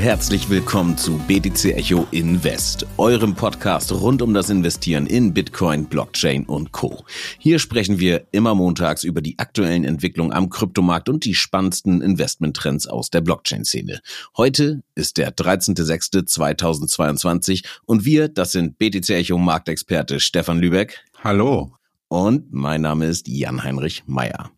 [0.00, 5.84] und herzlich willkommen zu BTC Echo Invest, eurem Podcast rund um das Investieren in Bitcoin,
[5.84, 7.04] Blockchain und Co.
[7.38, 12.86] Hier sprechen wir immer montags über die aktuellen Entwicklungen am Kryptomarkt und die spannendsten Investmenttrends
[12.86, 14.00] aus der Blockchain-Szene.
[14.38, 21.04] Heute ist der 13.06.2022 und wir, das sind BTC Echo Marktexperte Stefan Lübeck.
[21.22, 21.74] Hallo.
[22.08, 24.50] Und mein Name ist Jan-Heinrich Meyer.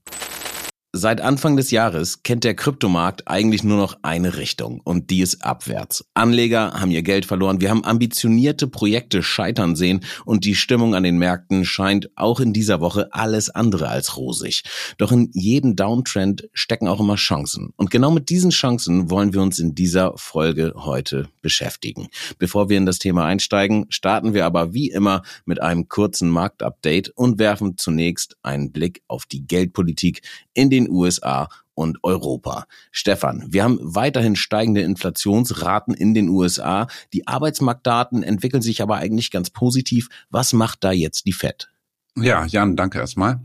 [0.94, 5.42] Seit Anfang des Jahres kennt der Kryptomarkt eigentlich nur noch eine Richtung und die ist
[5.42, 6.04] abwärts.
[6.12, 11.02] Anleger haben ihr Geld verloren, wir haben ambitionierte Projekte scheitern sehen und die Stimmung an
[11.02, 14.64] den Märkten scheint auch in dieser Woche alles andere als rosig.
[14.98, 19.40] Doch in jedem Downtrend stecken auch immer Chancen und genau mit diesen Chancen wollen wir
[19.40, 22.08] uns in dieser Folge heute beschäftigen.
[22.36, 27.08] Bevor wir in das Thema einsteigen, starten wir aber wie immer mit einem kurzen Marktupdate
[27.14, 30.20] und werfen zunächst einen Blick auf die Geldpolitik
[30.54, 32.66] in den USA und Europa.
[32.90, 36.86] Stefan, wir haben weiterhin steigende Inflationsraten in den USA.
[37.12, 40.08] Die Arbeitsmarktdaten entwickeln sich aber eigentlich ganz positiv.
[40.30, 41.70] Was macht da jetzt die Fed?
[42.16, 43.40] Ja, Jan, danke erstmal.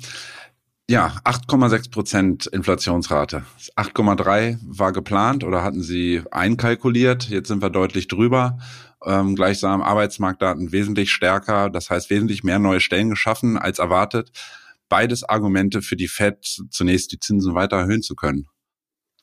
[0.90, 3.44] Ja, 8,6 Prozent Inflationsrate.
[3.76, 7.30] 8,3 war geplant oder hatten sie einkalkuliert.
[7.30, 8.58] Jetzt sind wir deutlich drüber.
[9.06, 11.70] Ähm, gleichsam Arbeitsmarktdaten wesentlich stärker.
[11.70, 14.32] Das heißt, wesentlich mehr neue Stellen geschaffen als erwartet
[14.90, 16.38] beides Argumente für die Fed,
[16.70, 18.48] zunächst die Zinsen weiter erhöhen zu können.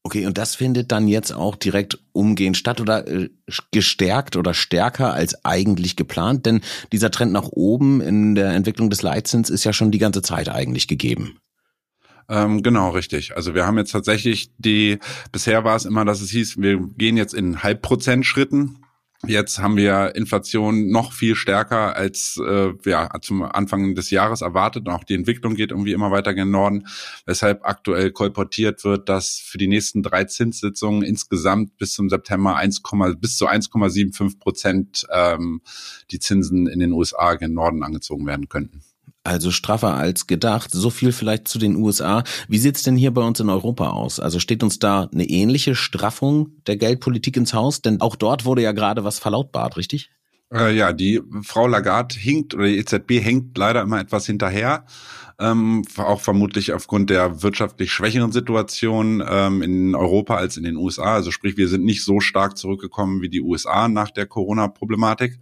[0.06, 3.30] Okay, und das findet dann jetzt auch direkt umgehend statt oder äh,
[3.70, 6.44] gestärkt oder stärker als eigentlich geplant?
[6.44, 6.60] Denn
[6.92, 10.50] dieser Trend nach oben in der Entwicklung des Leitzins ist ja schon die ganze Zeit
[10.50, 11.38] eigentlich gegeben.
[12.28, 13.34] Ähm, genau, richtig.
[13.34, 14.98] Also wir haben jetzt tatsächlich die,
[15.32, 18.83] bisher war es immer, dass es hieß, wir gehen jetzt in Halbprozent Schritten.
[19.27, 24.89] Jetzt haben wir Inflation noch viel stärker als äh, ja, zum Anfang des Jahres erwartet.
[24.89, 26.86] Auch die Entwicklung geht irgendwie immer weiter gen Norden,
[27.27, 32.83] weshalb aktuell kolportiert wird, dass für die nächsten drei Zinssitzungen insgesamt bis zum September 1,
[33.18, 35.61] bis zu 1,75 Prozent ähm,
[36.11, 38.83] die Zinsen in den USA gen Norden angezogen werden könnten.
[39.24, 40.70] Also straffer als gedacht.
[40.70, 42.24] So viel vielleicht zu den USA.
[42.46, 44.20] Wie sieht's denn hier bei uns in Europa aus?
[44.20, 47.80] Also steht uns da eine ähnliche Straffung der Geldpolitik ins Haus?
[47.80, 50.11] Denn auch dort wurde ja gerade was verlautbart, richtig?
[50.52, 54.84] Äh, ja, die Frau Lagarde hinkt oder die EZB hängt leider immer etwas hinterher.
[55.40, 61.14] Ähm, auch vermutlich aufgrund der wirtschaftlich schwächeren Situation ähm, in Europa als in den USA.
[61.14, 65.40] Also sprich, wir sind nicht so stark zurückgekommen wie die USA nach der Corona-Problematik.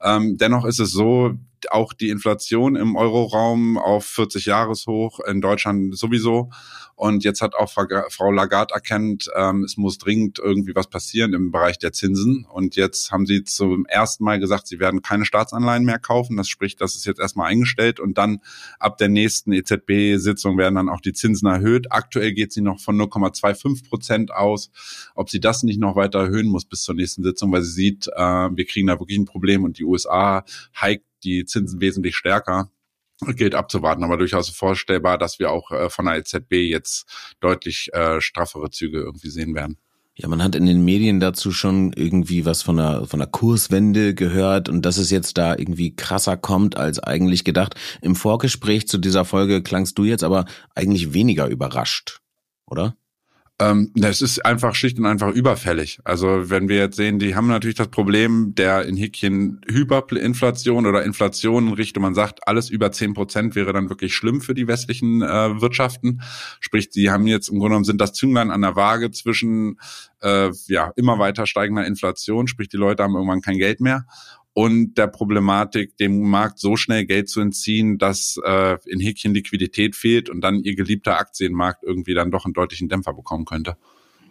[0.00, 1.32] Ähm, dennoch ist es so,
[1.72, 6.50] auch die Inflation im Euroraum auf 40 Jahreshoch, in Deutschland sowieso.
[6.96, 11.50] Und jetzt hat auch Frau Lagarde erkannt, ähm, es muss dringend irgendwie was passieren im
[11.50, 12.46] Bereich der Zinsen.
[12.48, 16.36] Und jetzt haben sie zum ersten Mal gesagt, sie werden keine Staatsanleihen mehr kaufen.
[16.36, 17.98] Das spricht, das ist jetzt erstmal eingestellt.
[17.98, 18.40] Und dann
[18.78, 21.90] ab der nächsten EZB-Sitzung werden dann auch die Zinsen erhöht.
[21.90, 24.70] Aktuell geht sie noch von 0,25 Prozent aus.
[25.16, 28.06] Ob sie das nicht noch weiter erhöhen muss bis zur nächsten Sitzung, weil sie sieht,
[28.14, 30.44] äh, wir kriegen da wirklich ein Problem und die USA
[30.80, 32.70] hiked die Zinsen wesentlich stärker
[33.36, 37.06] gilt abzuwarten, aber durchaus vorstellbar, dass wir auch äh, von der EZB jetzt
[37.40, 39.78] deutlich äh, straffere Züge irgendwie sehen werden.
[40.16, 44.14] Ja, man hat in den Medien dazu schon irgendwie was von einer, von einer Kurswende
[44.14, 47.74] gehört und dass es jetzt da irgendwie krasser kommt als eigentlich gedacht.
[48.00, 50.44] Im Vorgespräch zu dieser Folge klangst du jetzt aber
[50.76, 52.20] eigentlich weniger überrascht,
[52.66, 52.96] oder?
[53.60, 56.00] Ähm, es ist einfach schlicht und einfach überfällig.
[56.02, 61.04] Also wenn wir jetzt sehen, die haben natürlich das Problem der in Häkchen Hyperinflation oder
[61.04, 64.66] Inflation in Richtung, man sagt, alles über zehn Prozent wäre dann wirklich schlimm für die
[64.66, 66.20] westlichen äh, Wirtschaften.
[66.58, 69.78] Sprich, die haben jetzt im Grunde genommen sind das Zünglein an der Waage zwischen
[70.20, 74.04] äh, ja immer weiter steigender Inflation, sprich die Leute haben irgendwann kein Geld mehr
[74.54, 79.96] und der Problematik, dem Markt so schnell Geld zu entziehen, dass äh, in Häkchen Liquidität
[79.96, 83.76] fehlt und dann ihr geliebter Aktienmarkt irgendwie dann doch einen deutlichen Dämpfer bekommen könnte.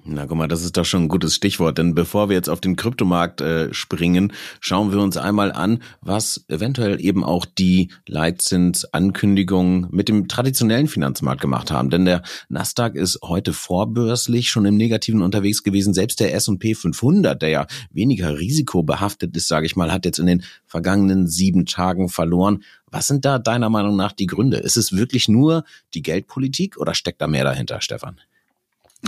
[0.05, 2.59] Na guck mal, das ist doch schon ein gutes Stichwort, denn bevor wir jetzt auf
[2.59, 9.87] den Kryptomarkt äh, springen, schauen wir uns einmal an, was eventuell eben auch die Leitzinsankündigungen
[9.91, 11.89] mit dem traditionellen Finanzmarkt gemacht haben.
[11.89, 15.93] Denn der Nasdaq ist heute vorbörslich schon im Negativen unterwegs gewesen.
[15.93, 20.25] Selbst der S&P 500, der ja weniger risikobehaftet ist, sage ich mal, hat jetzt in
[20.25, 22.63] den vergangenen sieben Tagen verloren.
[22.91, 24.57] Was sind da deiner Meinung nach die Gründe?
[24.57, 25.63] Ist es wirklich nur
[25.93, 28.19] die Geldpolitik oder steckt da mehr dahinter, Stefan?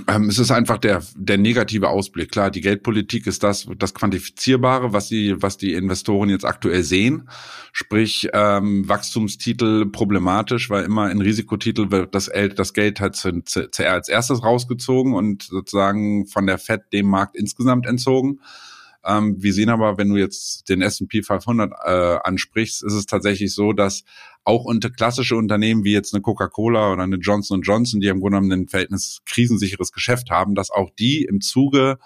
[0.07, 2.31] Ähm, es ist einfach der, der negative Ausblick.
[2.31, 7.29] Klar, die Geldpolitik ist das, das Quantifizierbare, was die, was die Investoren jetzt aktuell sehen.
[7.71, 13.41] Sprich, ähm, Wachstumstitel problematisch, weil immer in Risikotitel wird das, das Geld halt zu,
[13.85, 18.41] als erstes rausgezogen und sozusagen von der FED dem Markt insgesamt entzogen.
[19.05, 23.53] Ähm, wir sehen aber, wenn du jetzt den S&P 500 äh, ansprichst, ist es tatsächlich
[23.53, 24.03] so, dass
[24.43, 28.39] auch unter klassische Unternehmen wie jetzt eine Coca-Cola oder eine Johnson Johnson, die im Grunde
[28.39, 31.97] genommen ein Verhältnis krisensicheres Geschäft haben, dass auch die im Zuge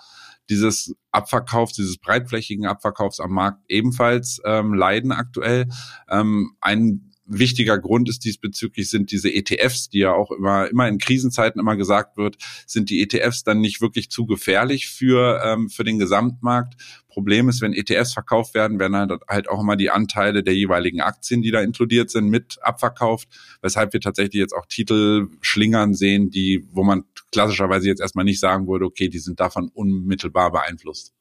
[0.49, 5.67] dieses Abverkaufs, dieses breitflächigen Abverkaufs am Markt ebenfalls ähm, leiden aktuell.
[6.09, 10.97] Ähm, ein wichtiger Grund ist diesbezüglich sind diese ETFs, die ja auch immer, immer in
[10.97, 15.83] Krisenzeiten immer gesagt wird, sind die ETFs dann nicht wirklich zu gefährlich für, ähm, für
[15.83, 16.75] den Gesamtmarkt.
[17.07, 21.01] Problem ist, wenn ETFs verkauft werden, werden halt, halt auch immer die Anteile der jeweiligen
[21.01, 23.27] Aktien, die da inkludiert sind, mit abverkauft,
[23.61, 28.39] weshalb wir tatsächlich jetzt auch Titel schlingern sehen, die, wo man klassischerweise jetzt erstmal nicht
[28.39, 31.13] sagen würde, okay, die sind davon unmittelbar beeinflusst.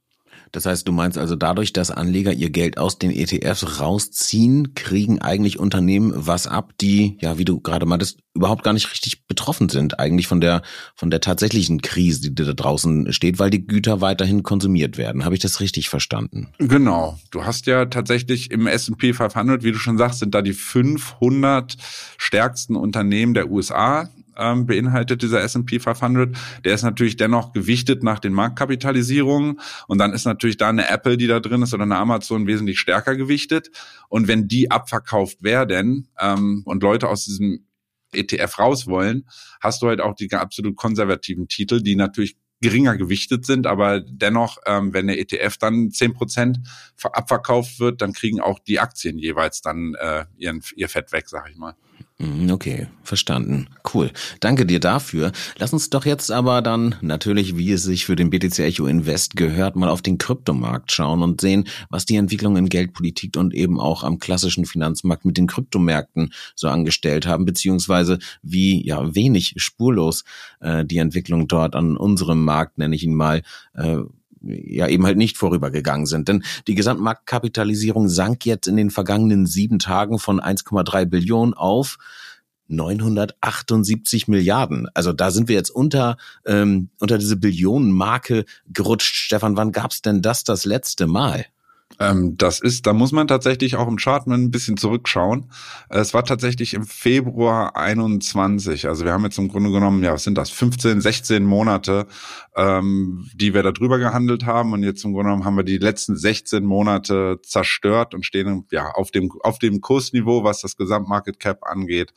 [0.53, 5.21] Das heißt, du meinst also dadurch, dass Anleger ihr Geld aus den ETFs rausziehen, kriegen
[5.21, 9.69] eigentlich Unternehmen was ab, die, ja, wie du gerade meintest, überhaupt gar nicht richtig betroffen
[9.69, 10.62] sind, eigentlich von der,
[10.95, 15.25] von der tatsächlichen Krise, die da draußen steht, weil die Güter weiterhin konsumiert werden.
[15.25, 16.49] Habe ich das richtig verstanden?
[16.59, 17.19] Genau.
[17.31, 21.77] Du hast ja tatsächlich im S&P 500, wie du schon sagst, sind da die 500
[22.17, 26.37] stärksten Unternehmen der USA ähm, beinhaltet dieser S&P 500.
[26.64, 31.17] Der ist natürlich dennoch gewichtet nach den Marktkapitalisierungen und dann ist natürlich da eine Apple,
[31.17, 33.70] die da drin ist oder eine Amazon wesentlich stärker gewichtet.
[34.08, 37.67] Und wenn die abverkauft werden ähm, und Leute aus diesem
[38.12, 39.26] ETF raus wollen,
[39.61, 44.58] hast du halt auch die absolut konservativen Titel, die natürlich geringer gewichtet sind, aber dennoch,
[44.67, 46.58] ähm, wenn der ETF dann zehn Prozent
[47.02, 51.49] abverkauft wird, dann kriegen auch die Aktien jeweils dann äh, ihren, ihr Fett weg, sag
[51.50, 51.75] ich mal.
[52.20, 53.69] Mhm, okay, verstanden.
[53.94, 54.11] Cool.
[54.41, 55.31] Danke dir dafür.
[55.56, 59.37] Lass uns doch jetzt aber dann natürlich, wie es sich für den BTC Echo Invest
[59.37, 63.79] gehört, mal auf den Kryptomarkt schauen und sehen, was die Entwicklung in Geldpolitik und eben
[63.79, 70.25] auch am klassischen Finanzmarkt mit den Kryptomärkten so angestellt haben, beziehungsweise wie ja wenig spurlos
[70.59, 73.43] äh, die Entwicklung dort an unserem Markt, nenne ich ihn mal,
[73.75, 73.99] äh,
[74.43, 76.29] ja eben halt nicht vorübergegangen sind.
[76.29, 81.99] Denn die Gesamtmarktkapitalisierung sank jetzt in den vergangenen sieben Tagen von 1,3 Billionen auf
[82.69, 84.88] 978 Milliarden.
[84.94, 89.14] Also da sind wir jetzt unter ähm, unter diese Billionenmarke gerutscht.
[89.17, 91.46] Stefan, wann gab's denn das das letzte Mal?
[92.00, 95.50] Ähm, das ist, da muss man tatsächlich auch im Chart mal ein bisschen zurückschauen.
[95.89, 98.87] Es war tatsächlich im Februar 21.
[98.87, 102.06] Also wir haben jetzt im Grunde genommen, ja, was sind das, 15, 16 Monate,
[102.56, 104.73] ähm, die wir da drüber gehandelt haben.
[104.73, 108.93] Und jetzt im Grunde genommen haben wir die letzten 16 Monate zerstört und stehen ja
[108.93, 112.12] auf dem, auf dem Kursniveau, was das Gesamtmarket Cap angeht,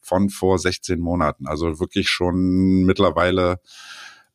[0.00, 1.46] von vor 16 Monaten.
[1.46, 3.60] Also wirklich schon mittlerweile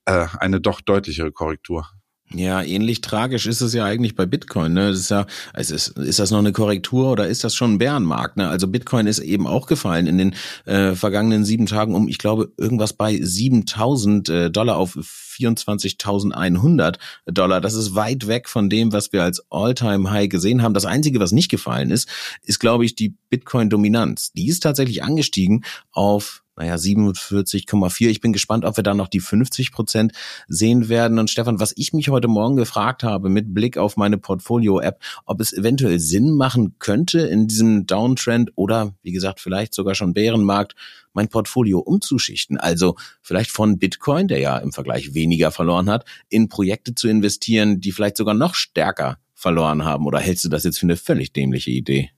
[0.06, 1.89] äh, eine doch deutlichere Korrektur.
[2.35, 4.74] Ja, ähnlich tragisch ist es ja eigentlich bei Bitcoin.
[4.74, 4.89] Ne?
[4.89, 7.77] Das ist ja, also ist, ist das noch eine Korrektur oder ist das schon ein
[7.77, 8.38] Bärenmarkt?
[8.38, 8.50] Ne?
[8.50, 10.35] Also Bitcoin ist eben auch gefallen in den
[10.65, 16.95] äh, vergangenen sieben Tagen um, ich glaube, irgendwas bei 7.000 äh, Dollar auf 24.100
[17.27, 17.62] Dollar.
[17.62, 20.74] Das ist weit weg von dem, was wir als All-Time-High gesehen haben.
[20.74, 22.09] Das Einzige, was nicht gefallen ist,
[22.41, 24.33] ist, glaube ich, die Bitcoin-Dominanz.
[24.33, 28.09] Die ist tatsächlich angestiegen auf naja, 47,4.
[28.09, 30.13] Ich bin gespannt, ob wir da noch die 50 Prozent
[30.47, 31.17] sehen werden.
[31.17, 35.41] Und Stefan, was ich mich heute Morgen gefragt habe mit Blick auf meine Portfolio-App, ob
[35.41, 40.75] es eventuell Sinn machen könnte, in diesem Downtrend oder, wie gesagt, vielleicht sogar schon Bärenmarkt,
[41.13, 42.57] mein Portfolio umzuschichten.
[42.57, 47.81] Also vielleicht von Bitcoin, der ja im Vergleich weniger verloren hat, in Projekte zu investieren,
[47.81, 50.05] die vielleicht sogar noch stärker verloren haben.
[50.05, 52.11] Oder hältst du das jetzt für eine völlig dämliche Idee?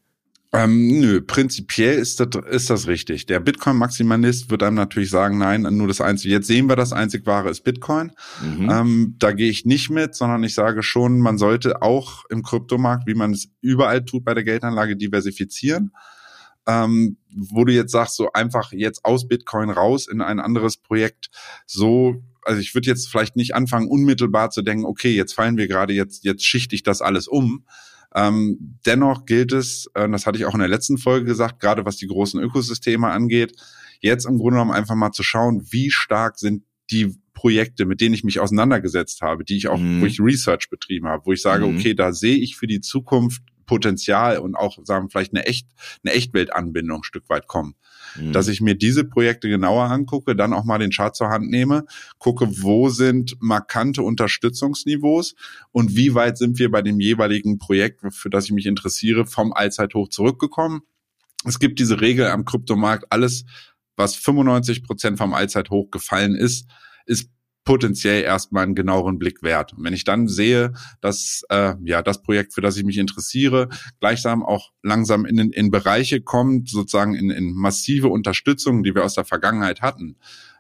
[0.56, 3.26] Ähm, nö, prinzipiell ist das, ist das richtig.
[3.26, 7.26] Der Bitcoin-Maximalist wird einem natürlich sagen, nein, nur das Einzige, jetzt sehen wir, das einzig
[7.26, 8.12] wahre ist Bitcoin.
[8.42, 8.70] Mhm.
[8.70, 13.08] Ähm, da gehe ich nicht mit, sondern ich sage schon, man sollte auch im Kryptomarkt,
[13.08, 15.92] wie man es überall tut bei der Geldanlage, diversifizieren.
[16.68, 21.30] Ähm, wo du jetzt sagst, so einfach jetzt aus Bitcoin raus in ein anderes Projekt,
[21.68, 25.68] so also ich würde jetzt vielleicht nicht anfangen, unmittelbar zu denken, okay, jetzt fallen wir
[25.68, 27.66] gerade, jetzt, jetzt schichte ich das alles um,
[28.16, 31.86] ähm, dennoch gilt es, äh, das hatte ich auch in der letzten Folge gesagt, gerade
[31.86, 33.54] was die großen Ökosysteme angeht,
[34.00, 38.16] jetzt im Grunde genommen einfach mal zu schauen, wie stark sind die Projekte, mit denen
[38.16, 40.02] ich mich auseinandergesetzt habe, die ich auch, mhm.
[40.02, 41.78] wo ich Research betrieben habe, wo ich sage, mhm.
[41.78, 45.68] okay, da sehe ich für die Zukunft Potenzial und auch sagen vielleicht eine echt
[46.04, 47.76] eine Echtweltanbindung ein Stück weit kommen.
[48.16, 48.32] Mhm.
[48.32, 51.86] Dass ich mir diese Projekte genauer angucke, dann auch mal den Chart zur Hand nehme,
[52.18, 55.36] gucke, wo sind markante Unterstützungsniveaus
[55.72, 59.54] und wie weit sind wir bei dem jeweiligen Projekt, für das ich mich interessiere, vom
[59.54, 60.82] Allzeithoch zurückgekommen.
[61.46, 63.46] Es gibt diese Regel am Kryptomarkt, alles
[63.96, 66.68] was 95 Prozent vom Allzeithoch gefallen ist,
[67.06, 67.30] ist
[67.66, 69.74] potenziell erstmal einen genaueren Blick wert.
[69.74, 73.70] Und wenn ich dann sehe, dass äh, ja das Projekt, für das ich mich interessiere,
[74.00, 79.16] gleichsam auch langsam in, in Bereiche kommt, sozusagen in, in massive Unterstützung, die wir aus
[79.16, 80.18] der Vergangenheit hatten,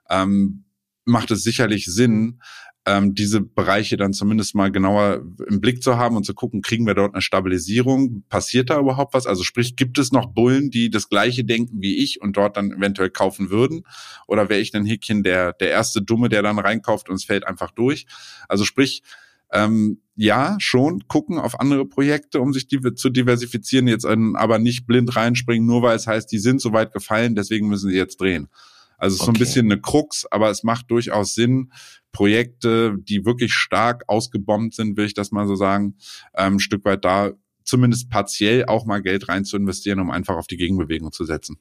[0.09, 0.65] ähm,
[1.05, 2.41] macht es sicherlich Sinn,
[2.85, 6.85] ähm, diese Bereiche dann zumindest mal genauer im Blick zu haben und zu gucken, kriegen
[6.85, 8.23] wir dort eine Stabilisierung?
[8.29, 9.25] Passiert da überhaupt was?
[9.27, 12.71] Also sprich, gibt es noch Bullen, die das gleiche denken wie ich und dort dann
[12.71, 13.83] eventuell kaufen würden?
[14.27, 17.47] Oder wäre ich dann Häkchen der, der erste Dumme, der dann reinkauft und es fällt
[17.47, 18.05] einfach durch?
[18.47, 19.03] Also sprich,
[19.51, 24.87] Ähm, ja, schon gucken auf andere Projekte, um sich die, zu diversifizieren, jetzt aber nicht
[24.87, 28.19] blind reinspringen, nur weil es heißt, die sind so weit gefallen, deswegen müssen sie jetzt
[28.19, 28.47] drehen.
[28.97, 29.25] Also es ist okay.
[29.25, 31.71] so ein bisschen eine Krux, aber es macht durchaus Sinn,
[32.11, 35.95] Projekte, die wirklich stark ausgebombt sind, will ich das mal so sagen,
[36.35, 37.31] ähm, ein Stück weit da
[37.65, 41.57] zumindest partiell auch mal Geld rein zu investieren, um einfach auf die Gegenbewegung zu setzen.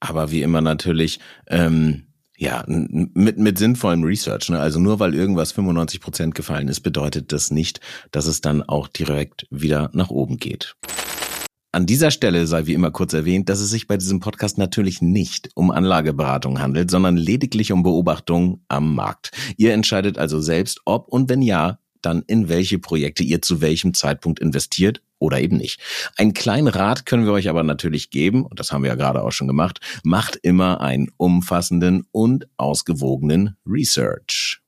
[0.00, 1.18] Aber wie immer natürlich,
[1.48, 2.04] ähm,
[2.36, 4.48] ja, mit, mit sinnvollem Research.
[4.50, 4.60] Ne?
[4.60, 7.80] Also nur weil irgendwas 95 Prozent gefallen ist, bedeutet das nicht,
[8.12, 10.76] dass es dann auch direkt wieder nach oben geht.
[11.78, 15.00] An dieser Stelle sei wie immer kurz erwähnt, dass es sich bei diesem Podcast natürlich
[15.00, 19.30] nicht um Anlageberatung handelt, sondern lediglich um Beobachtung am Markt.
[19.56, 23.94] Ihr entscheidet also selbst, ob und wenn ja, dann in welche Projekte ihr zu welchem
[23.94, 25.80] Zeitpunkt investiert oder eben nicht.
[26.16, 29.22] Einen kleinen Rat können wir euch aber natürlich geben, und das haben wir ja gerade
[29.22, 34.62] auch schon gemacht, macht immer einen umfassenden und ausgewogenen Research.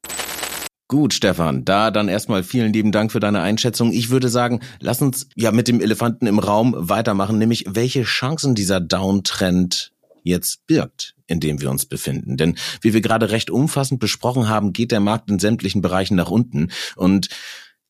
[0.90, 3.92] Gut, Stefan, da dann erstmal vielen lieben Dank für deine Einschätzung.
[3.92, 8.56] Ich würde sagen, lass uns ja mit dem Elefanten im Raum weitermachen, nämlich welche Chancen
[8.56, 9.92] dieser Downtrend
[10.25, 12.37] jetzt birgt, in dem wir uns befinden.
[12.37, 16.28] Denn wie wir gerade recht umfassend besprochen haben, geht der Markt in sämtlichen Bereichen nach
[16.28, 17.28] unten und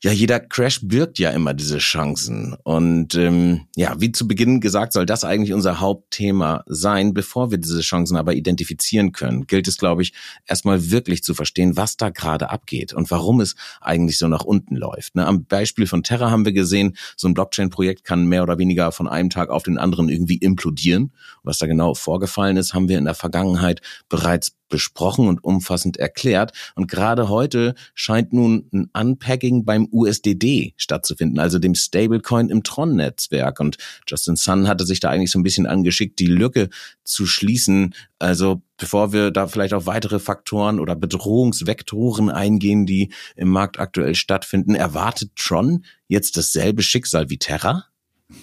[0.02, 2.57] ja, jeder Crash birgt ja immer diese Chancen.
[2.62, 7.12] Und ähm, ja, wie zu Beginn gesagt, soll das eigentlich unser Hauptthema sein.
[7.12, 10.14] Bevor wir diese Chancen aber identifizieren können, gilt es, glaube ich,
[10.47, 14.75] erstmal wirklich zu verstehen, was da gerade abgeht und warum es eigentlich so nach unten
[14.75, 15.16] läuft.
[15.16, 18.92] Ne, am Beispiel von Terra haben wir gesehen, so ein Blockchain-Projekt kann mehr oder weniger
[18.92, 21.12] von einem Tag auf den anderen irgendwie implodieren.
[21.42, 26.53] Was da genau vorgefallen ist, haben wir in der Vergangenheit bereits besprochen und umfassend erklärt.
[26.75, 33.61] Und gerade heute scheint nun ein Unpacking beim USDD stattzufinden, also dem Stablecoin im Tron-Netzwerk.
[33.61, 36.71] Und Justin Sun hatte sich da eigentlich so ein bisschen angeschickt, die Lücke
[37.05, 37.95] zu schließen.
[38.19, 44.15] Also bevor wir da vielleicht auf weitere Faktoren oder Bedrohungsvektoren eingehen, die im Markt aktuell
[44.15, 47.85] stattfinden, erwartet Tron jetzt dasselbe Schicksal wie Terra?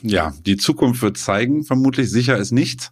[0.03, 1.63] Ja, die Zukunft wird zeigen.
[1.63, 2.91] Vermutlich sicher ist nichts.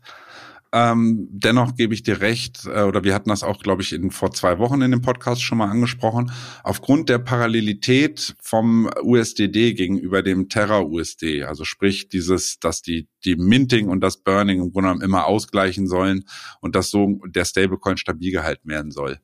[0.78, 4.12] Ähm, dennoch gebe ich dir recht, äh, oder wir hatten das auch, glaube ich, in,
[4.12, 6.34] vor zwei Wochen in dem Podcast schon mal angesprochen.
[6.66, 13.88] Aufgrund der Parallelität vom USDD gegenüber dem Terra-USD, also sprich dieses, dass die, die Minting
[13.88, 16.26] und das Burning im Grunde genommen immer ausgleichen sollen
[16.60, 19.22] und dass so der Stablecoin stabil gehalten werden soll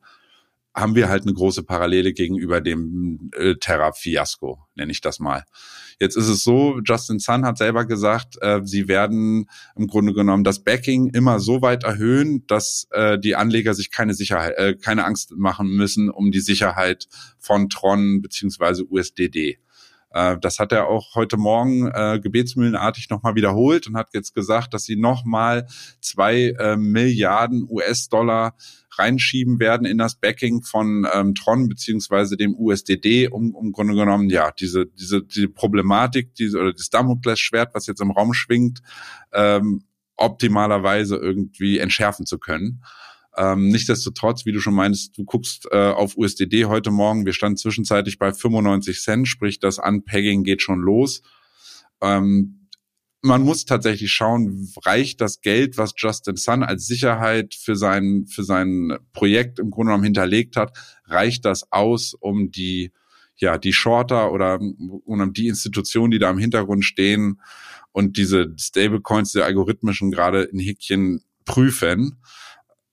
[0.74, 5.44] haben wir halt eine große Parallele gegenüber dem äh, Terra-Fiasko, nenne ich das mal.
[6.00, 10.44] Jetzt ist es so, Justin Sun hat selber gesagt, äh, sie werden im Grunde genommen
[10.44, 15.04] das Backing immer so weit erhöhen, dass äh, die Anleger sich keine Sicherheit, äh, keine
[15.04, 17.06] Angst machen müssen um die Sicherheit
[17.38, 19.58] von Tron beziehungsweise USDD.
[20.12, 24.74] Äh, das hat er auch heute Morgen äh, gebetsmühlenartig nochmal wiederholt und hat jetzt gesagt,
[24.74, 25.66] dass sie nochmal
[26.00, 28.54] zwei äh, Milliarden US-Dollar
[28.98, 34.28] reinschieben werden in das Backing von ähm, Tron beziehungsweise dem USDD, um, um Grunde genommen
[34.28, 38.82] ja diese diese diese Problematik, diese oder das Damoklesschwert, was jetzt im Raum schwingt,
[39.32, 39.84] ähm,
[40.16, 42.82] optimalerweise irgendwie entschärfen zu können.
[43.36, 47.56] Ähm, nichtsdestotrotz, wie du schon meinst, du guckst äh, auf USDD heute Morgen, wir standen
[47.56, 51.22] zwischenzeitlich bei 95 Cent, sprich das Unpegging geht schon los.
[52.02, 52.68] Ähm,
[53.22, 58.42] man muss tatsächlich schauen, reicht das Geld, was Justin Sun als Sicherheit für sein, für
[58.42, 62.92] sein Projekt im Grunde genommen hinterlegt hat, reicht das aus, um die,
[63.36, 67.40] ja, die Shorter oder um die Institutionen, die da im Hintergrund stehen
[67.92, 72.18] und diese Stablecoins, die algorithmischen gerade in Häkchen prüfen.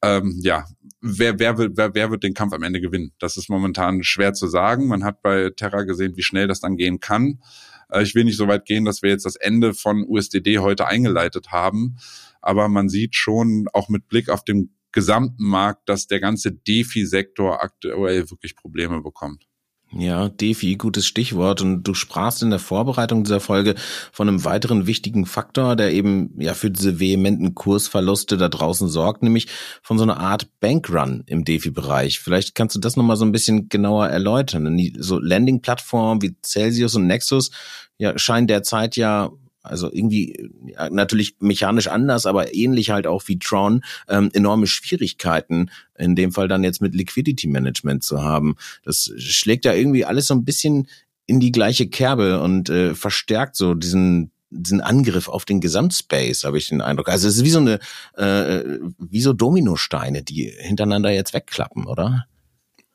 [0.02, 0.66] Ähm, ja,
[1.02, 3.14] wer, wer, will, wer, wer wird den Kampf am Ende gewinnen?
[3.20, 4.88] Das ist momentan schwer zu sagen.
[4.88, 7.42] Man hat bei Terra gesehen, wie schnell das dann gehen kann.
[7.90, 10.88] Äh, ich will nicht so weit gehen, dass wir jetzt das Ende von USDD heute
[10.88, 11.98] eingeleitet haben,
[12.42, 17.62] aber man sieht schon auch mit Blick auf den gesamten Markt, dass der ganze DeFi-Sektor
[17.62, 19.49] aktuell wirklich Probleme bekommt.
[19.92, 21.62] Ja, DeFi, gutes Stichwort.
[21.62, 23.74] Und du sprachst in der Vorbereitung dieser Folge
[24.12, 29.24] von einem weiteren wichtigen Faktor, der eben ja für diese vehementen Kursverluste da draußen sorgt,
[29.24, 29.48] nämlich
[29.82, 32.20] von so einer Art Bankrun im DeFi-Bereich.
[32.20, 34.80] Vielleicht kannst du das nochmal so ein bisschen genauer erläutern.
[35.00, 37.50] So Landing-Plattformen wie Celsius und Nexus
[37.98, 39.32] ja, scheinen derzeit ja
[39.70, 40.50] also irgendwie
[40.90, 46.48] natürlich mechanisch anders, aber ähnlich halt auch wie Tron, ähm, enorme Schwierigkeiten, in dem Fall
[46.48, 48.56] dann jetzt mit Liquidity Management zu haben.
[48.84, 50.88] Das schlägt ja irgendwie alles so ein bisschen
[51.26, 56.58] in die gleiche Kerbe und äh, verstärkt so diesen diesen Angriff auf den Gesamtspace, habe
[56.58, 57.10] ich den Eindruck.
[57.10, 57.80] Also es ist wie so eine,
[58.18, 62.26] äh, wie so Dominosteine, die hintereinander jetzt wegklappen, oder?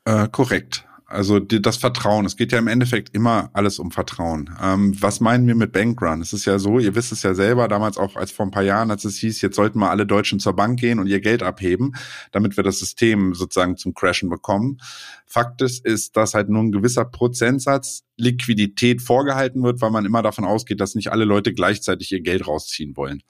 [0.03, 0.85] Äh, korrekt.
[1.07, 2.25] Also die, das Vertrauen.
[2.25, 4.49] Es geht ja im Endeffekt immer alles um Vertrauen.
[4.61, 6.21] Ähm, was meinen wir mit Bankrun?
[6.21, 8.63] Es ist ja so, ihr wisst es ja selber, damals auch als vor ein paar
[8.63, 11.43] Jahren, als es hieß, jetzt sollten mal alle Deutschen zur Bank gehen und ihr Geld
[11.43, 11.95] abheben,
[12.31, 14.79] damit wir das System sozusagen zum Crashen bekommen.
[15.27, 20.23] Fakt ist, ist, dass halt nur ein gewisser Prozentsatz Liquidität vorgehalten wird, weil man immer
[20.23, 23.21] davon ausgeht, dass nicht alle Leute gleichzeitig ihr Geld rausziehen wollen.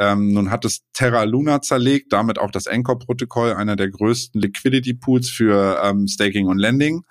[0.00, 5.28] Ähm, nun hat es Terra Luna zerlegt, damit auch das Anchor-Protokoll, einer der größten Liquidity-Pools
[5.28, 7.04] für ähm, Staking und Lending.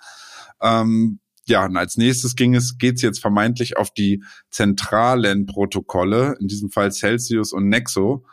[0.60, 6.48] Ähm, ja, und als nächstes ging es, geht's jetzt vermeintlich auf die zentralen Protokolle, in
[6.48, 8.24] diesem Fall Celsius und Nexo,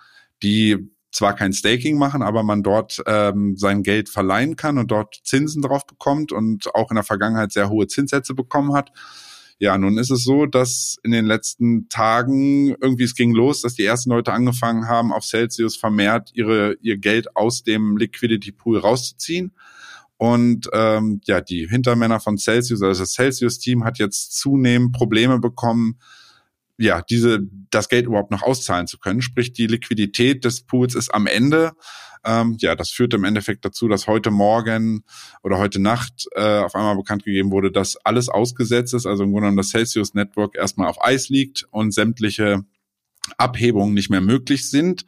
[0.41, 5.19] die zwar kein Staking machen, aber man dort ähm, sein Geld verleihen kann und dort
[5.23, 8.91] Zinsen drauf bekommt und auch in der Vergangenheit sehr hohe Zinssätze bekommen hat.
[9.59, 13.73] Ja, nun ist es so, dass in den letzten Tagen irgendwie es ging los, dass
[13.73, 18.77] die ersten Leute angefangen haben, auf Celsius vermehrt ihre, ihr Geld aus dem Liquidity Pool
[18.77, 19.53] rauszuziehen.
[20.17, 25.97] Und ähm, ja, die Hintermänner von Celsius, also das Celsius-Team, hat jetzt zunehmend Probleme bekommen,
[26.77, 27.39] ja, diese,
[27.71, 29.21] das Geld überhaupt noch auszahlen zu können.
[29.21, 31.73] Sprich, die Liquidität des Pools ist am Ende.
[32.23, 35.03] Ähm, ja, das führt im Endeffekt dazu, dass heute Morgen
[35.43, 39.31] oder heute Nacht äh, auf einmal bekannt gegeben wurde, dass alles ausgesetzt ist, also im
[39.31, 42.63] Grunde genommen das Celsius Network erstmal auf Eis liegt und sämtliche
[43.37, 45.05] Abhebungen nicht mehr möglich sind.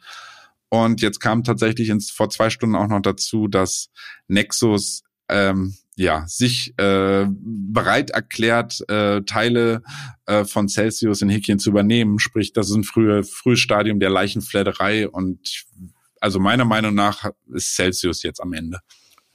[0.70, 3.90] Und jetzt kam tatsächlich ins, vor zwei Stunden auch noch dazu, dass
[4.28, 9.82] Nexus ähm, ja, sich äh, bereit erklärt, äh, Teile
[10.26, 12.18] äh, von Celsius in Häkchen zu übernehmen.
[12.18, 15.66] Sprich, das ist ein frühe, frühes Stadium der Leichenfledderei und
[16.20, 18.78] also meiner Meinung nach ist Celsius jetzt am Ende.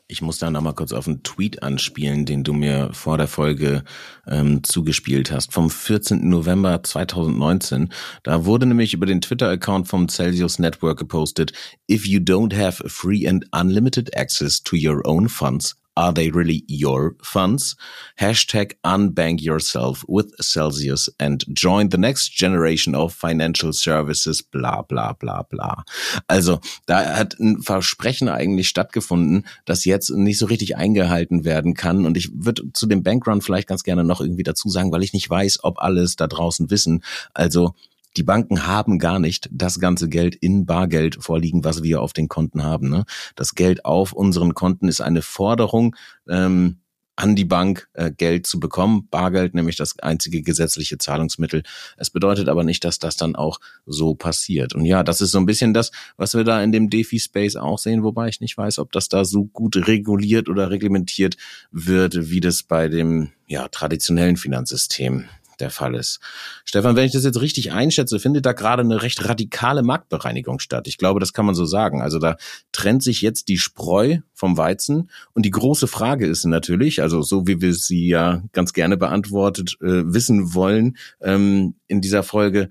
[0.08, 3.84] Ich muss da nochmal kurz auf einen Tweet anspielen, den du mir vor der Folge
[4.28, 6.30] ähm, zugespielt hast, vom 14.
[6.30, 7.92] November 2019.
[8.22, 11.54] Da wurde nämlich über den Twitter-Account vom Celsius Network gepostet,
[11.90, 16.66] If you don't have free and unlimited access to your own funds, Are they really
[16.68, 17.75] your funds?
[18.20, 25.14] Hashtag unbank yourself with Celsius and join the next generation of financial services, bla bla
[25.14, 25.84] bla bla.
[26.28, 32.06] Also da hat ein Versprechen eigentlich stattgefunden, das jetzt nicht so richtig eingehalten werden kann.
[32.06, 35.13] Und ich würde zu dem Bankrun vielleicht ganz gerne noch irgendwie dazu sagen, weil ich
[35.13, 37.04] nicht weiß, ob alles da draußen wissen.
[37.34, 37.74] Also
[38.17, 42.28] die Banken haben gar nicht das ganze Geld in Bargeld vorliegen, was wir auf den
[42.28, 42.89] Konten haben.
[42.89, 43.06] Ne?
[43.36, 45.95] Das Geld auf unseren Konten ist eine Forderung.
[46.28, 46.78] Ähm,
[47.15, 49.08] an die Bank äh, Geld zu bekommen.
[49.10, 51.63] Bargeld nämlich das einzige gesetzliche Zahlungsmittel.
[51.97, 54.75] Es bedeutet aber nicht, dass das dann auch so passiert.
[54.75, 57.80] Und ja, das ist so ein bisschen das, was wir da in dem DeFi-Space auch
[57.80, 61.38] sehen, wobei ich nicht weiß, ob das da so gut reguliert oder reglementiert
[61.71, 65.25] wird, wie das bei dem ja, traditionellen Finanzsystem
[65.60, 66.20] der Fall ist.
[66.63, 70.88] Stefan, wenn ich das jetzt richtig einschätze, findet da gerade eine recht radikale Marktbereinigung statt.
[70.88, 72.02] Ich glaube, das kann man so sagen.
[72.02, 72.38] Also da
[72.72, 75.10] trennt sich jetzt die Spreu vom Weizen.
[75.34, 79.78] Und die große Frage ist natürlich, also so wie wir sie ja ganz gerne beantwortet
[79.82, 82.70] äh, wissen wollen ähm, in dieser Folge,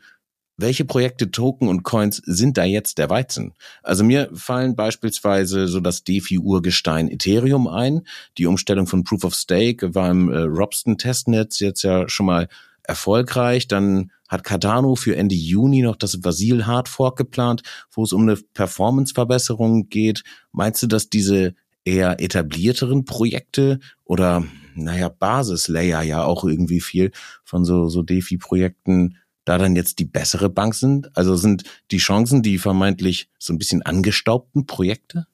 [0.57, 3.55] welche Projekte, Token und Coins sind da jetzt der Weizen?
[3.83, 8.03] Also mir fallen beispielsweise so das DeFi-Urgestein Ethereum ein.
[8.39, 12.49] Die Umstellung von Proof of Stake war im äh, Robston-Testnetz jetzt ja schon mal
[12.85, 13.69] erfolgreich.
[13.69, 18.23] Dann hat Cardano für Ende Juni noch das Vasil Hard Fork geplant, wo es um
[18.23, 20.23] eine Performance-Verbesserung geht.
[20.53, 24.45] Meinst du, dass diese eher etablierteren Projekte oder
[24.75, 27.13] naja, Basislayer ja auch irgendwie viel
[27.45, 31.17] von so, so DeFi-Projekten da dann jetzt die bessere Bank sind?
[31.17, 35.27] Also sind die Chancen die vermeintlich so ein bisschen angestaubten Projekte?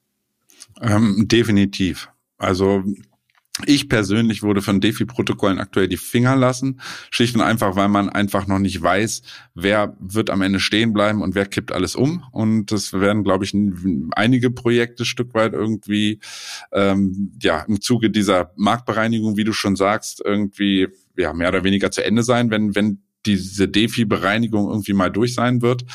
[0.81, 2.09] Ähm, definitiv.
[2.37, 2.83] Also
[3.67, 8.47] ich persönlich würde von DeFi-Protokollen aktuell die Finger lassen, schlicht und einfach, weil man einfach
[8.47, 9.21] noch nicht weiß,
[9.53, 12.23] wer wird am Ende stehen bleiben und wer kippt alles um.
[12.31, 13.55] Und das werden, glaube ich,
[14.11, 16.19] einige Projekte Stück weit irgendwie
[16.71, 21.91] ähm, ja im Zuge dieser Marktbereinigung, wie du schon sagst, irgendwie ja mehr oder weniger
[21.91, 25.85] zu Ende sein, wenn wenn diese DeFi-Bereinigung irgendwie mal durch sein wird.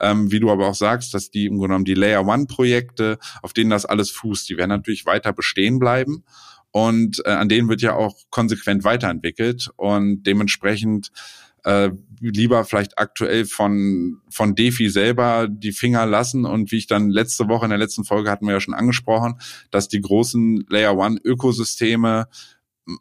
[0.00, 3.52] Ähm, wie du aber auch sagst, dass die im Grunde genommen die Layer One-Projekte, auf
[3.52, 6.24] denen das alles fußt, die werden natürlich weiter bestehen bleiben
[6.76, 11.10] und äh, an denen wird ja auch konsequent weiterentwickelt und dementsprechend
[11.64, 11.88] äh,
[12.20, 16.44] lieber vielleicht aktuell von von Defi selber die Finger lassen.
[16.44, 19.40] Und wie ich dann letzte Woche in der letzten Folge hatten wir ja schon angesprochen,
[19.70, 22.26] dass die großen Layer One Ökosysteme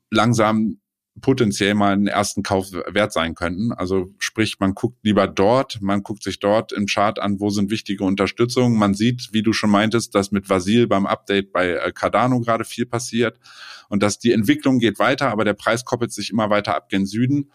[0.09, 0.77] langsam
[1.21, 3.71] potenziell mal einen ersten Kauf wert sein könnten.
[3.71, 7.71] Also sprich, man guckt lieber dort, man guckt sich dort im Chart an, wo sind
[7.71, 8.77] wichtige Unterstützungen.
[8.77, 12.65] Man sieht, wie du schon meintest, dass mit Vasil beim Update bei äh, Cardano gerade
[12.65, 13.39] viel passiert
[13.87, 17.05] und dass die Entwicklung geht weiter, aber der Preis koppelt sich immer weiter ab gen
[17.05, 17.51] Süden.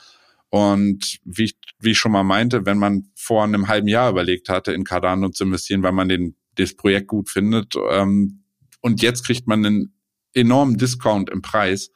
[0.48, 4.48] Und wie ich, wie ich schon mal meinte, wenn man vor einem halben Jahr überlegt
[4.48, 8.42] hatte, in Cardano zu investieren, weil man den, das Projekt gut findet, ähm,
[8.80, 9.94] und jetzt kriegt man einen
[10.32, 11.90] enormen Discount im Preis,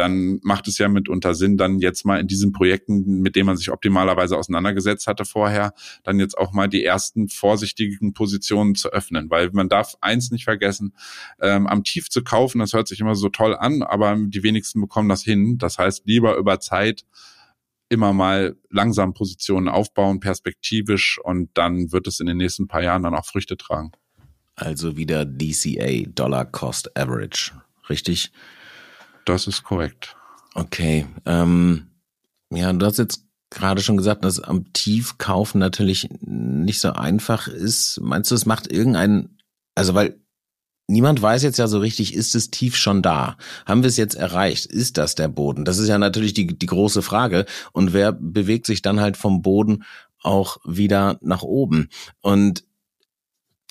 [0.00, 3.58] dann macht es ja mitunter Sinn, dann jetzt mal in diesen Projekten, mit denen man
[3.58, 9.28] sich optimalerweise auseinandergesetzt hatte vorher, dann jetzt auch mal die ersten vorsichtigen Positionen zu öffnen.
[9.28, 10.94] Weil man darf eins nicht vergessen,
[11.38, 14.80] ähm, am Tief zu kaufen, das hört sich immer so toll an, aber die wenigsten
[14.80, 15.58] bekommen das hin.
[15.58, 17.04] Das heißt, lieber über Zeit
[17.90, 23.02] immer mal langsam Positionen aufbauen, perspektivisch und dann wird es in den nächsten paar Jahren
[23.02, 23.92] dann auch Früchte tragen.
[24.54, 27.52] Also wieder DCA, Dollar Cost Average,
[27.90, 28.32] richtig?
[29.24, 30.16] Das ist korrekt.
[30.54, 31.06] Okay.
[31.26, 31.90] Ähm,
[32.50, 38.00] ja, du hast jetzt gerade schon gesagt, dass am Tiefkaufen natürlich nicht so einfach ist.
[38.00, 39.38] Meinst du, es macht irgendeinen,
[39.74, 40.20] also weil
[40.86, 43.36] niemand weiß jetzt ja so richtig, ist es tief schon da?
[43.66, 44.66] Haben wir es jetzt erreicht?
[44.66, 45.64] Ist das der Boden?
[45.64, 47.46] Das ist ja natürlich die, die große Frage.
[47.72, 49.84] Und wer bewegt sich dann halt vom Boden
[50.22, 51.88] auch wieder nach oben?
[52.20, 52.64] Und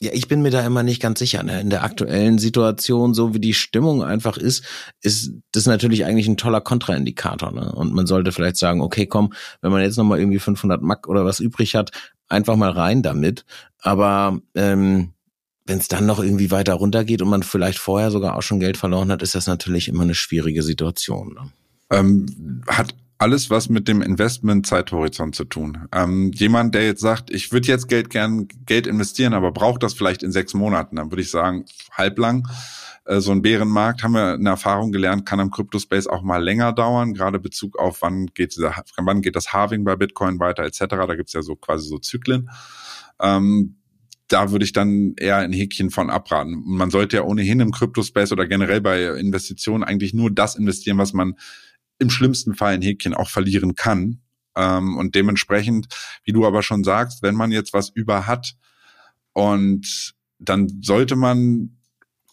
[0.01, 1.43] ja, ich bin mir da immer nicht ganz sicher.
[1.43, 1.59] Ne?
[1.59, 4.63] In der aktuellen Situation, so wie die Stimmung einfach ist,
[5.01, 7.51] ist das natürlich eigentlich ein toller Kontraindikator.
[7.51, 7.71] Ne?
[7.73, 11.25] Und man sollte vielleicht sagen, okay, komm, wenn man jetzt nochmal irgendwie 500 Mack oder
[11.25, 11.91] was übrig hat,
[12.29, 13.45] einfach mal rein damit.
[13.81, 15.13] Aber ähm,
[15.65, 18.77] wenn es dann noch irgendwie weiter runtergeht und man vielleicht vorher sogar auch schon Geld
[18.77, 21.33] verloren hat, ist das natürlich immer eine schwierige Situation.
[21.33, 21.51] Ne?
[21.91, 25.87] Ähm, hat alles was mit dem Investment-Zeithorizont zu tun.
[25.91, 29.93] Ähm, jemand, der jetzt sagt, ich würde jetzt Geld gern Geld investieren, aber braucht das
[29.93, 32.47] vielleicht in sechs Monaten, dann würde ich sagen, halblang.
[33.03, 36.71] Äh, so ein Bärenmarkt haben wir eine Erfahrung gelernt, kann am Crypto-Space auch mal länger
[36.71, 40.79] dauern, gerade Bezug auf wann geht dieser, wann geht das Halving bei Bitcoin weiter, etc.
[40.87, 42.49] Da gibt's ja so quasi so Zyklen.
[43.19, 43.75] Ähm,
[44.29, 46.63] da würde ich dann eher ein Häkchen von abraten.
[46.65, 51.11] Man sollte ja ohnehin im Crypto-Space oder generell bei Investitionen eigentlich nur das investieren, was
[51.11, 51.35] man
[51.99, 54.21] im schlimmsten Fall ein Häkchen auch verlieren kann.
[54.55, 55.87] Ähm, und dementsprechend,
[56.23, 58.55] wie du aber schon sagst, wenn man jetzt was über hat
[59.33, 61.77] und dann sollte man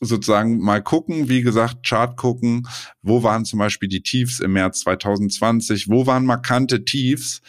[0.01, 2.69] sozusagen mal gucken, wie gesagt, Chart gucken,
[3.03, 7.41] wo waren zum Beispiel die Tiefs im März 2020, wo waren markante Tiefs?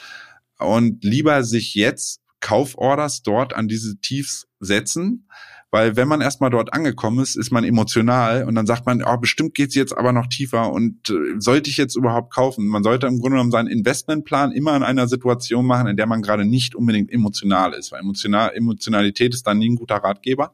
[0.60, 5.28] Und lieber sich jetzt Kauforders dort an diese Tiefs setzen,
[5.70, 9.18] weil wenn man erstmal dort angekommen ist, ist man emotional und dann sagt man, oh,
[9.18, 12.68] bestimmt geht's jetzt aber noch tiefer und äh, sollte ich jetzt überhaupt kaufen?
[12.68, 16.22] Man sollte im Grunde genommen seinen Investmentplan immer in einer Situation machen, in der man
[16.22, 20.54] gerade nicht unbedingt emotional ist, weil emotional, Emotionalität ist dann nie ein guter Ratgeber.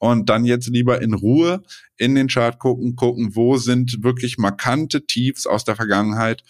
[0.00, 1.60] Und dann jetzt lieber in Ruhe
[1.96, 6.44] in den Chart gucken, gucken, wo sind wirklich markante Tiefs aus der Vergangenheit.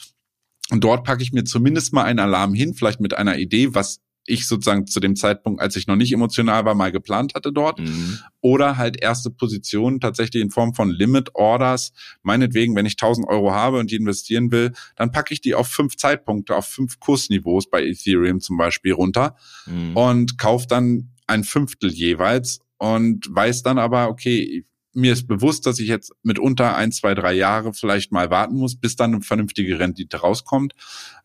[0.70, 4.00] Und dort packe ich mir zumindest mal einen Alarm hin, vielleicht mit einer Idee, was
[4.28, 7.80] ich sozusagen zu dem Zeitpunkt, als ich noch nicht emotional war, mal geplant hatte dort.
[7.80, 8.18] Mhm.
[8.40, 11.92] Oder halt erste Positionen tatsächlich in Form von Limit Orders.
[12.22, 15.68] Meinetwegen, wenn ich 1000 Euro habe und die investieren will, dann packe ich die auf
[15.68, 19.36] fünf Zeitpunkte, auf fünf Kursniveaus bei Ethereum zum Beispiel runter
[19.66, 19.96] mhm.
[19.96, 24.64] und kaufe dann ein Fünftel jeweils und weiß dann aber, okay,
[24.94, 28.76] mir ist bewusst, dass ich jetzt mitunter ein, zwei, drei Jahre vielleicht mal warten muss,
[28.76, 30.74] bis dann eine vernünftige Rendite rauskommt.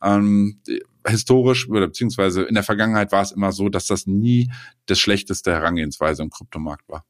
[0.02, 0.62] Ähm,
[1.08, 4.50] historisch oder beziehungsweise in der Vergangenheit war es immer so, dass das nie
[4.86, 7.06] das schlechteste Herangehensweise im Kryptomarkt war.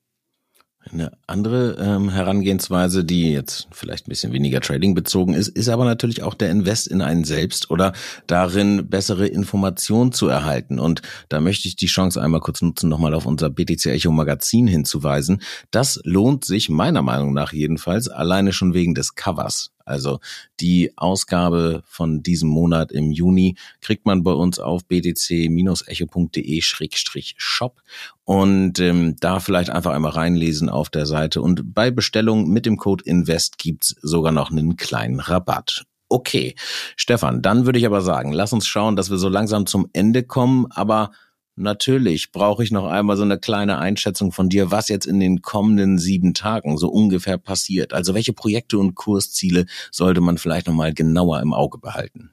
[0.91, 5.85] Eine andere ähm, Herangehensweise, die jetzt vielleicht ein bisschen weniger Trading bezogen ist, ist aber
[5.85, 7.93] natürlich auch der Invest in einen selbst oder
[8.27, 10.79] darin bessere Informationen zu erhalten.
[10.79, 14.67] Und da möchte ich die Chance einmal kurz nutzen, nochmal auf unser BTC Echo Magazin
[14.67, 15.41] hinzuweisen.
[15.71, 19.72] Das lohnt sich meiner Meinung nach jedenfalls alleine schon wegen des Covers.
[19.85, 20.19] Also
[20.59, 27.81] die Ausgabe von diesem Monat im Juni kriegt man bei uns auf btc-echo.de-shop
[28.23, 31.41] und ähm, da vielleicht einfach einmal reinlesen auf der Seite.
[31.41, 35.83] Und bei Bestellung mit dem Code INVEST gibt's sogar noch einen kleinen Rabatt.
[36.09, 36.55] Okay,
[36.95, 40.21] Stefan, dann würde ich aber sagen, lass uns schauen, dass wir so langsam zum Ende
[40.23, 41.11] kommen, aber
[41.55, 45.43] Natürlich brauche ich noch einmal so eine kleine Einschätzung von dir, was jetzt in den
[45.43, 47.93] kommenden sieben Tagen so ungefähr passiert.
[47.93, 52.31] Also welche Projekte und Kursziele sollte man vielleicht noch mal genauer im Auge behalten?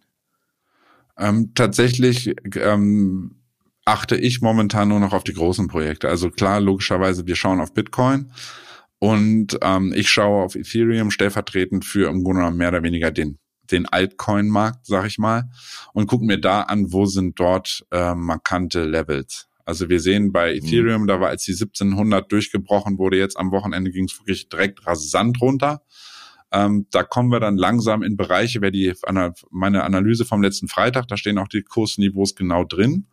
[1.18, 3.36] Ähm, tatsächlich ähm,
[3.84, 6.08] achte ich momentan nur noch auf die großen Projekte.
[6.08, 8.32] Also klar, logischerweise, wir schauen auf Bitcoin
[9.00, 13.38] und ähm, ich schaue auf Ethereum stellvertretend für im Grunde mehr oder weniger den
[13.72, 15.50] den Altcoin-Markt, sag ich mal,
[15.92, 19.48] und gucken mir da an, wo sind dort äh, markante Levels.
[19.64, 20.58] Also wir sehen bei mhm.
[20.58, 21.06] Ethereum, mhm.
[21.06, 25.40] da war als die 1700 durchgebrochen wurde, jetzt am Wochenende ging es wirklich direkt rasant
[25.40, 25.82] runter.
[26.52, 28.92] Ähm, da kommen wir dann langsam in Bereiche, wer die
[29.50, 33.06] meine Analyse vom letzten Freitag, da stehen auch die Kursniveaus genau drin.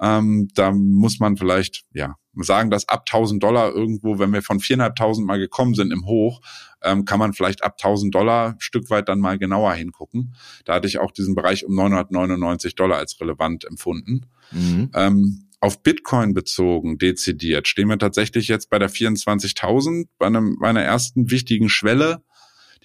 [0.00, 4.58] Ähm, da muss man vielleicht, ja, sagen, dass ab 1000 Dollar irgendwo, wenn wir von
[4.58, 6.40] 4.500 mal gekommen sind im Hoch,
[6.82, 10.34] ähm, kann man vielleicht ab 1000 Dollar ein Stück weit dann mal genauer hingucken.
[10.64, 14.26] Da hatte ich auch diesen Bereich um 999 Dollar als relevant empfunden.
[14.52, 14.90] Mhm.
[14.94, 20.68] Ähm, auf Bitcoin bezogen, dezidiert, stehen wir tatsächlich jetzt bei der 24.000, bei, einem, bei
[20.68, 22.22] einer ersten wichtigen Schwelle.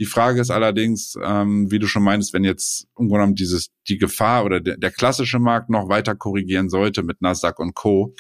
[0.02, 3.70] Die Frage ist allerdings, ähm, wie du schon meinst, wenn jetzt im Grunde genommen dieses,
[3.88, 8.16] die Gefahr oder der, der klassische Markt noch weiter korrigieren sollte mit Nasdaq und Co.,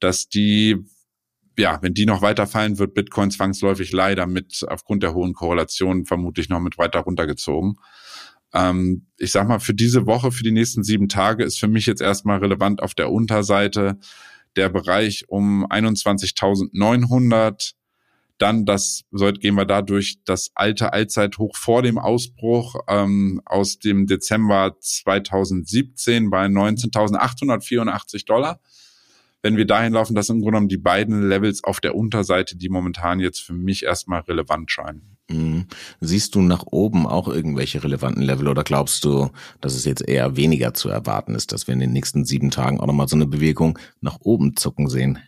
[0.00, 0.78] dass die
[1.58, 6.06] ja, wenn die noch weiter fallen, wird Bitcoin zwangsläufig leider mit aufgrund der hohen Korrelation
[6.06, 7.74] vermutlich noch mit weiter runtergezogen.
[8.54, 11.84] Ähm, ich sag mal, für diese Woche, für die nächsten sieben Tage ist für mich
[11.84, 13.98] jetzt erstmal relevant auf der Unterseite
[14.56, 17.74] der Bereich um 21.900.
[18.42, 24.06] Dann das, sollte gehen wir dadurch das alte Allzeithoch vor dem Ausbruch ähm, aus dem
[24.08, 28.58] Dezember 2017 bei 19.884 Dollar
[29.42, 32.56] wenn wir dahin laufen, das sind im Grunde genommen die beiden Levels auf der Unterseite,
[32.56, 35.16] die momentan jetzt für mich erstmal relevant scheinen.
[35.28, 35.66] Mhm.
[36.00, 40.36] Siehst du nach oben auch irgendwelche relevanten Level oder glaubst du, dass es jetzt eher
[40.36, 43.26] weniger zu erwarten ist, dass wir in den nächsten sieben Tagen auch nochmal so eine
[43.26, 45.18] Bewegung nach oben zucken sehen?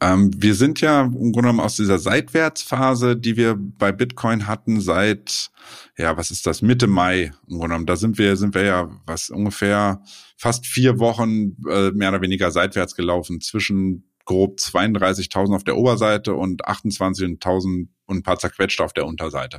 [0.00, 4.80] Ähm, wir sind ja im Grunde genommen aus dieser Seitwärtsphase, die wir bei Bitcoin hatten
[4.80, 5.50] seit,
[5.98, 7.86] ja, was ist das, Mitte Mai im Grunde genommen.
[7.86, 10.02] Da sind wir, sind wir ja was ungefähr
[10.36, 16.34] fast vier Wochen äh, mehr oder weniger seitwärts gelaufen zwischen grob 32.000 auf der Oberseite
[16.34, 19.58] und 28.000 und ein paar zerquetschte auf der Unterseite.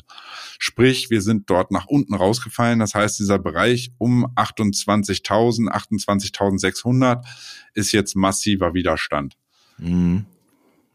[0.60, 2.80] Sprich, wir sind dort nach unten rausgefallen.
[2.80, 7.26] Das heißt, dieser Bereich um 28.000, 28.600
[7.74, 9.36] ist jetzt massiver Widerstand.
[9.82, 10.26] Mhm.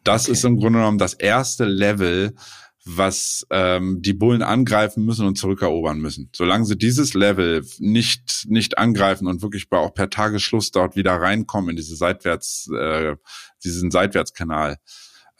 [0.05, 0.33] Das okay.
[0.33, 2.35] ist im Grunde genommen das erste Level,
[2.85, 6.31] was ähm, die Bullen angreifen müssen und zurückerobern müssen.
[6.33, 11.71] Solange sie dieses Level nicht nicht angreifen und wirklich auch per Tagesschluss dort wieder reinkommen
[11.71, 13.17] in diese seitwärts äh,
[13.65, 14.77] diesen Seitwärtskanal,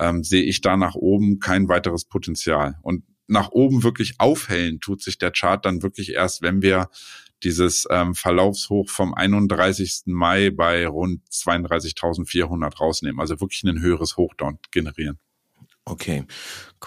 [0.01, 2.79] ähm, sehe ich da nach oben kein weiteres Potenzial.
[2.83, 6.89] Und nach oben wirklich aufhellen tut sich der Chart dann wirklich erst, wenn wir
[7.45, 10.03] dieses ähm, Verlaufshoch vom 31.
[10.07, 13.21] Mai bei rund 32.400 rausnehmen.
[13.21, 15.19] Also wirklich ein höheres Hoch dort generieren.
[15.89, 16.25] Okay,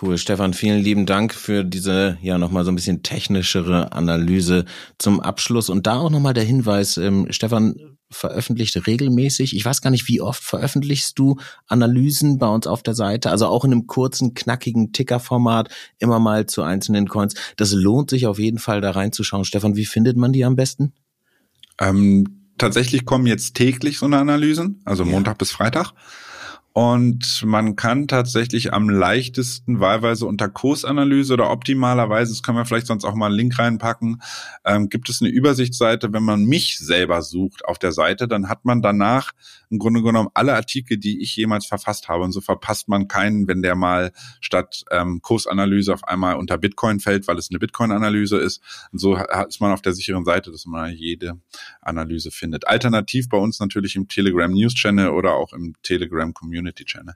[0.02, 0.18] cool.
[0.18, 4.66] Stefan, vielen lieben Dank für diese ja nochmal so ein bisschen technischere Analyse
[4.98, 5.70] zum Abschluss.
[5.70, 10.20] Und da auch nochmal der Hinweis, ähm, Stefan veröffentlicht regelmäßig, ich weiß gar nicht, wie
[10.20, 14.92] oft veröffentlichst du Analysen bei uns auf der Seite, also auch in einem kurzen, knackigen
[14.92, 17.36] Ticker-Format, immer mal zu einzelnen Coins.
[17.56, 19.46] Das lohnt sich auf jeden Fall da reinzuschauen.
[19.46, 20.92] Stefan, wie findet man die am besten?
[21.80, 25.12] Ähm, tatsächlich kommen jetzt täglich so eine Analysen, also ja.
[25.12, 25.94] Montag bis Freitag.
[26.82, 32.88] Und man kann tatsächlich am leichtesten wahlweise unter Kursanalyse oder optimalerweise, das können wir vielleicht
[32.88, 34.22] sonst auch mal einen Link reinpacken,
[34.64, 38.64] ähm, gibt es eine Übersichtsseite, wenn man mich selber sucht auf der Seite, dann hat
[38.64, 39.34] man danach
[39.70, 42.24] im Grunde genommen alle Artikel, die ich jemals verfasst habe.
[42.24, 47.02] Und so verpasst man keinen, wenn der mal statt ähm, Kursanalyse auf einmal unter Bitcoin
[47.02, 48.62] fällt, weil es eine Bitcoin-Analyse ist.
[48.94, 51.40] Und so ist man auf der sicheren Seite, dass man jede
[51.82, 52.68] Analyse findet.
[52.68, 57.16] Alternativ bei uns natürlich im Telegram News Channel oder auch im Telegram Community Community Channel.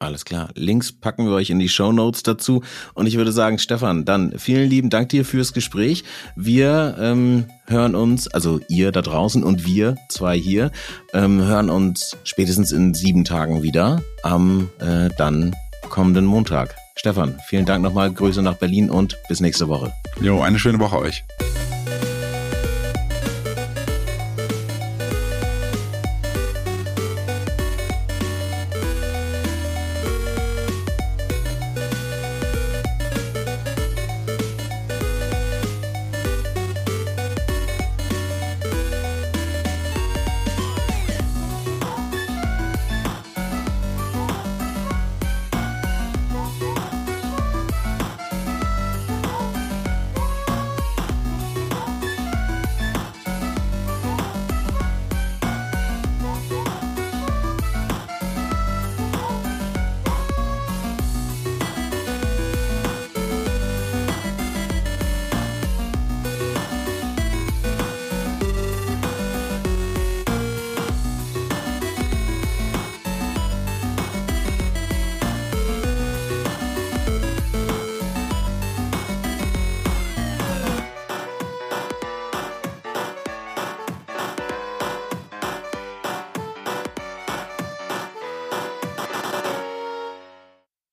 [0.00, 0.50] Alles klar.
[0.54, 2.62] Links packen wir euch in die Show Notes dazu.
[2.94, 6.04] Und ich würde sagen, Stefan, dann vielen lieben Dank dir fürs Gespräch.
[6.36, 10.72] Wir ähm, hören uns, also ihr da draußen und wir zwei hier,
[11.14, 15.54] ähm, hören uns spätestens in sieben Tagen wieder am äh, dann
[15.88, 16.74] kommenden Montag.
[16.96, 18.12] Stefan, vielen Dank nochmal.
[18.12, 19.92] Grüße nach Berlin und bis nächste Woche.
[20.20, 21.24] Jo, eine schöne Woche euch.